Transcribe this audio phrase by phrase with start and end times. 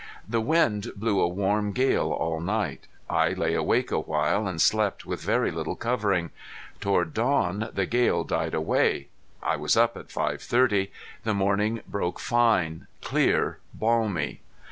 [0.27, 2.87] The wind blew a warm gale all night.
[3.07, 6.31] I lay awake a while and slept with very little covering.
[6.79, 9.09] Toward dawn the gale died away.
[9.43, 10.91] I was up at five thirty.
[11.23, 14.41] The morning broke fine, clear, balmy.